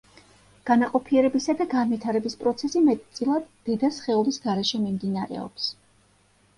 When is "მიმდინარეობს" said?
4.91-5.75